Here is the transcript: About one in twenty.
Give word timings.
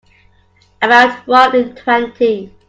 About 0.81 1.27
one 1.27 1.55
in 1.55 1.75
twenty. 1.75 2.51